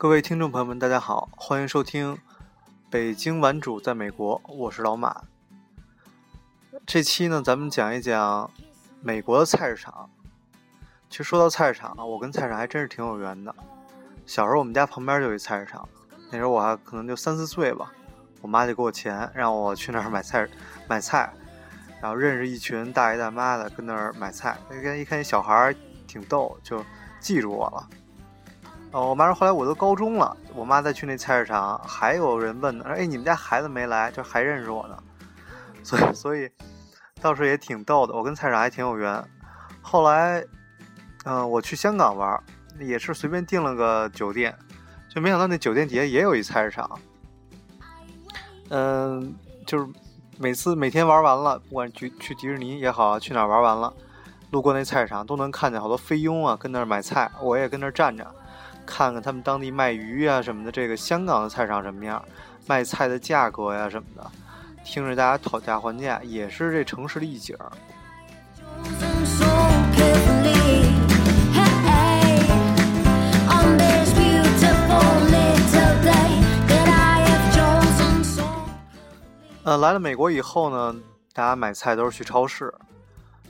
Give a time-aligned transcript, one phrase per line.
[0.00, 2.14] 各位听众朋友们，大家好，欢迎收听
[2.88, 5.24] 《北京玩主在美国》，我是老马。
[6.86, 8.50] 这期呢，咱们讲一讲
[9.02, 10.08] 美国的菜市场。
[11.10, 13.54] 其实说到菜市场啊，我跟菜市场还真是挺有缘的。
[14.24, 15.86] 小时候我们家旁边就有一菜市场，
[16.30, 17.92] 那时候我还可能就三四岁吧，
[18.40, 20.48] 我妈就给我钱让我去那儿买菜
[20.88, 21.30] 买菜，
[22.00, 26.82] 然后认识一群大爷大妈的跟那儿买菜，一看一看小孩儿挺逗，就
[27.20, 27.86] 记住我了。
[28.92, 34.98] 哦，我妈说后来我都高中了，我妈再去那菜市场，还有人问呢，说哎，你们家孩子没来，就还认识我呢，
[35.84, 36.50] 所以所以
[37.20, 39.24] 倒是也挺逗的，我跟菜市场还挺有缘。
[39.80, 40.44] 后来，
[41.24, 42.42] 嗯，我去香港玩，
[42.80, 44.52] 也是随便订了个酒店，
[45.08, 46.98] 就没想到那酒店底下也有一菜市场。
[48.70, 49.86] 嗯，就是
[50.36, 53.92] 每次每天玩完了，不管去去迪士尼也好，去哪玩完了，
[54.50, 58.26] 路过那菜市场都能看见好多菲佣啊，跟那儿买菜，我也跟那儿站着。
[58.90, 62.22] 看看他们当地卖鱼呀什么的，这个香港的菜场什么样，
[62.66, 64.30] 卖菜的价格呀什么的，
[64.84, 67.56] 听着大家讨价还价，也是这城市的一景。
[79.62, 81.00] 呃，来了美国以后呢，
[81.32, 82.74] 大家买菜都是去超市，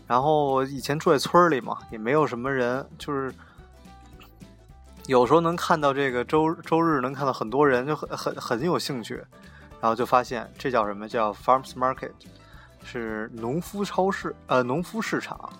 [0.07, 3.33] 然后以前住在村里嘛，也没有什么人，就是。
[5.11, 9.17] 有时候能看到这个周周日能看到很多人，就很很很有兴趣，
[9.81, 12.13] 然后就发现这叫什么叫 farms market，
[12.85, 15.51] 是农夫超市，呃，农夫市场，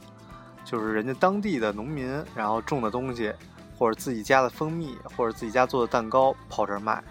[0.65, 3.35] 就是人家当地的农民然后种的东西，
[3.77, 7.03] 或者自己家的蜂蜜，或者自己家做的蛋糕跑这儿卖，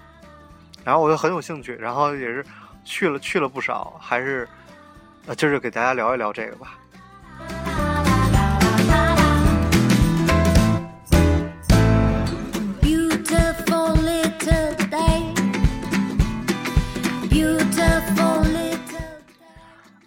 [0.86, 2.46] 然后我就很有兴趣，然后也是
[2.86, 4.48] 去了去了不少，还是
[5.28, 6.78] 呃，今儿就给大家聊一聊这个吧。
[13.30, 14.50] Beautiful litte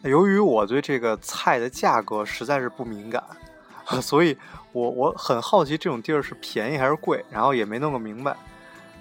[0.03, 3.23] 由于我对这个菜的价格实在是不敏感，
[4.03, 4.37] 所以
[4.73, 8.37] 我我很好奇这种地儿是便宜还是贵，然后也没弄个明白。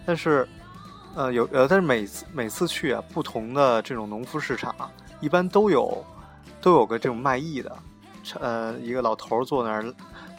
[0.05, 0.47] 但是，
[1.15, 4.75] 呃，有呃，但是每次每次去啊，不同的这种农夫市场，
[5.19, 6.05] 一般都有
[6.61, 7.75] 都有个这种卖艺的，
[8.39, 9.91] 呃，一个老头坐那儿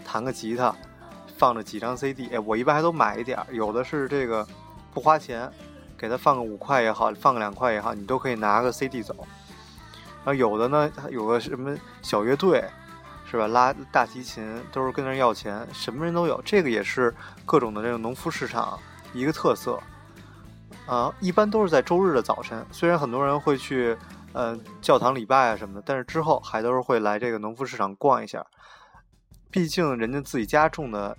[0.04, 0.72] 弹个吉他，
[1.42, 3.44] 放着几张 CD，我一般还都买一点儿。
[3.50, 4.46] 有的是这个
[4.94, 5.50] 不花钱，
[5.98, 9.26] 给他放个五块也好，放个两块也好，你都可以拿个 CD 走。
[10.24, 12.64] 啊，有的呢，有个什么小乐队，
[13.28, 13.48] 是吧？
[13.48, 16.40] 拉大提琴都是跟那要钱，什么人都有。
[16.44, 17.12] 这个也是
[17.44, 18.78] 各种的这个农夫市场
[19.12, 19.80] 一个特色。
[20.86, 23.96] 啊，一般都是在周日的早晨，虽然很多人会去
[24.32, 28.46] 呃教堂礼拜啊什么的，但是之后还都是会来这个农夫市场逛一下。
[29.50, 31.14] 毕竟人家自己家种的，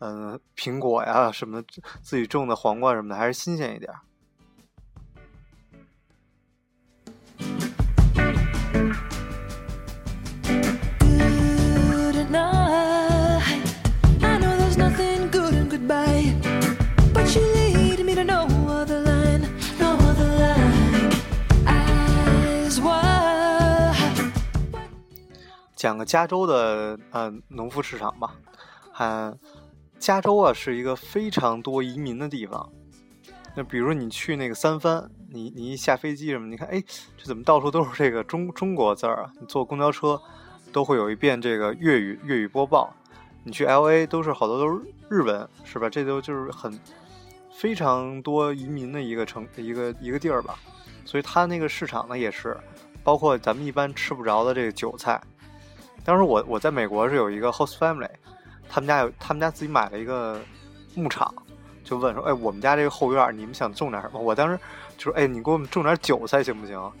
[0.00, 1.62] 嗯，苹果呀什么，
[2.02, 3.92] 自己种的黄瓜什么的，还是新鲜一点。
[25.76, 28.34] 讲个加州的呃农夫市场吧，
[28.98, 29.38] 嗯，
[29.98, 32.70] 加州啊是一个非常多移民的地方。
[33.56, 36.82] 那比如你去那个三藩，你你一下飞机什么，你看，哎，
[37.16, 39.32] 这怎么到处都是这个中中国字儿啊？
[39.40, 40.20] 你坐公交车
[40.72, 42.94] 都会有一遍这个粤语粤语播报。
[43.42, 45.88] 你去 L A 都是好多都是日文，是吧？
[45.88, 46.78] 这都就是很
[47.50, 50.58] 非常多移民的一个城一个一个地儿吧。
[51.04, 52.56] 所以它那个市场呢也是，
[53.02, 55.20] 包括咱们一般吃不着的这个韭菜。
[56.04, 58.10] 当时我我在美国是有一个 host family，
[58.68, 60.40] 他们家有他们家自己买了一个
[60.94, 61.32] 牧场，
[61.82, 64.20] 就问说，哎，我们家这个后院你们想种点什么？
[64.20, 64.58] 我当时
[64.96, 66.92] 就说，哎，你给我们种点韭菜行不行？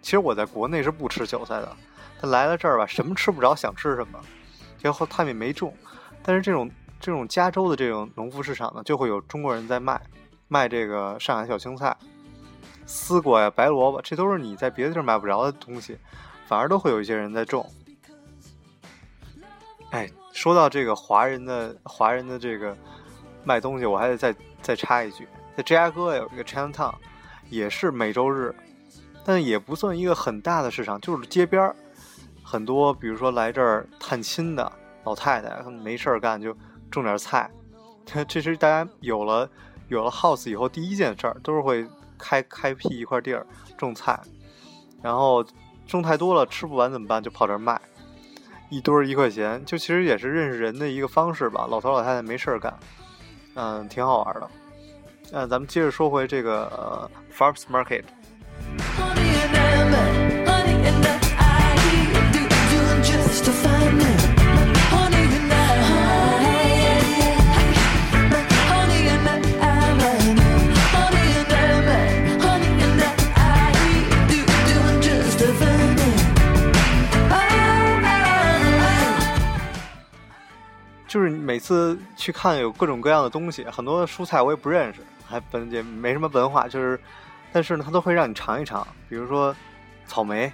[0.00, 1.76] 其实我在国内是不吃韭菜的，
[2.20, 4.18] 但来了这儿吧，什么吃不着，想吃什么，
[4.78, 5.72] 结果他们也没种。
[6.24, 10.00] 但是这种这种加州的这种农夫市场呢，就会有中国人在卖，
[10.48, 11.96] 卖这个上海小青菜、
[12.84, 15.96] 丝瓜呀、白萝卜，这都是你在别的地儿买不着的东西，
[16.46, 17.68] 反而都会有一些人在种。
[19.90, 22.76] 哎，说到这个华人的华人的这个
[23.44, 26.94] 卖东西，我还得再再插一句，在芝加哥有一个 Chinatown，
[27.50, 28.54] 也是每周日，
[29.24, 31.76] 但也不算一个很大的市场，就是街边儿，
[32.42, 34.72] 很多比如说来这儿探亲的
[35.04, 36.56] 老太太，没事儿干就
[36.90, 37.50] 种点菜。
[38.26, 39.48] 这是大家有了
[39.88, 41.86] 有了 house 以后第一件事儿，都是会
[42.18, 43.46] 开开辟一块地儿
[43.76, 44.18] 种菜，
[45.02, 45.44] 然后
[45.86, 47.22] 种太多了吃不完怎么办？
[47.22, 47.80] 就跑这儿卖。
[48.72, 51.66] 一堆儿一块钱，就其实也是认识人的一个方式吧。
[51.68, 52.74] 老头老太太没事儿干，
[53.54, 54.48] 嗯，挺好玩的。
[55.30, 58.04] 那，咱们接着说回这个、呃、Farmers Market。
[81.12, 86.98] 就是每次去看有各种各样的东西，很多蔬菜我也不认识，还本也没什么文化，就是，
[87.52, 89.54] 但是呢，它都会让你尝一尝，比如说
[90.06, 90.50] 草莓、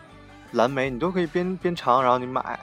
[0.50, 2.58] 蓝莓，你都可以边边尝，然后你买，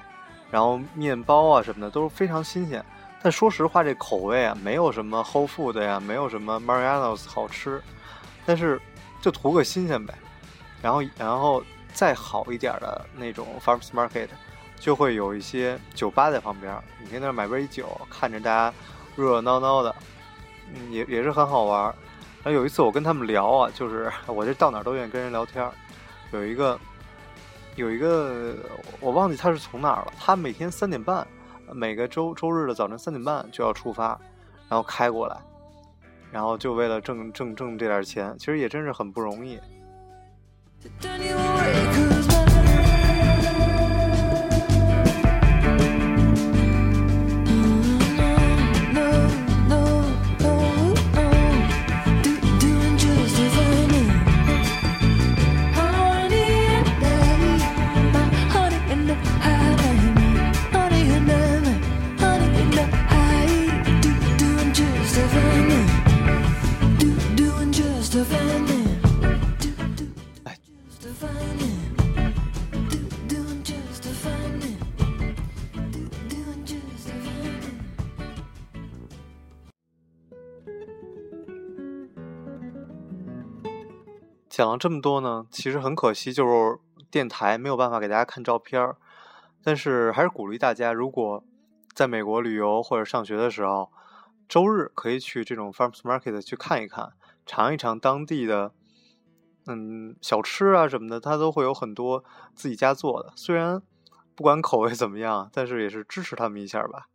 [0.51, 2.83] 然后面包啊什么的都是非常新鲜。
[3.23, 7.81] 但说实话，这口味啊，没有什么 Whole Food 呀，没有什么 Mariano's 好吃，
[8.45, 8.77] 但是
[9.21, 10.13] 就图个新鲜呗。
[10.81, 11.63] 然后，然后
[11.93, 14.27] 再好一点的那种 Farmers Market，
[14.85, 16.71] 就会有一些酒吧在旁边，
[17.01, 18.71] 你可以那买杯酒，看着大家
[19.15, 19.95] 热热闹闹的，
[20.71, 21.85] 嗯，也也是很好玩。
[22.43, 25.67] 然后有一次我跟他们聊啊，就是 我这到哪都愿意跟人聊天。
[26.31, 26.79] 有一个
[27.75, 28.55] 有一个
[28.99, 31.25] 我忘记他是从哪儿了，他每天三点半，
[31.73, 34.09] 每个周周日的早晨三点半就要出发，
[34.69, 35.35] 然后开过来，
[36.31, 39.59] 然后就为了挣挣挣这点钱，其实也真是很不容易。
[84.55, 86.79] 讲了这么多呢，其实很可惜，就是
[87.11, 88.95] 电台没有办法给大家看照片儿。
[89.61, 91.43] 但是还是鼓励大家，如果
[91.93, 93.91] 在美国旅游或者上学的时候，
[94.47, 97.11] 周日可以去这种 farmers market 去看一看，
[97.45, 98.71] 尝一尝当地的
[99.65, 102.23] 嗯小吃啊什么的，它都会有很多
[102.55, 103.33] 自己家做的。
[103.35, 103.81] 虽然
[104.35, 107.09] 不管口味怎么样，但是也是支持他们一下吧。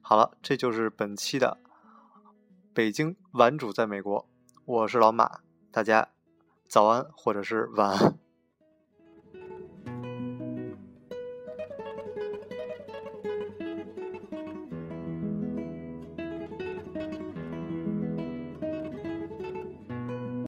[0.00, 1.58] 好了，这就是本期的
[2.72, 4.28] 北京玩主在美国，
[4.64, 5.40] 我是老马，
[5.72, 6.10] 大家
[6.68, 8.17] 早安或者是晚安。